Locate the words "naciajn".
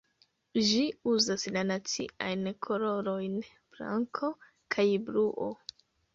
1.71-2.49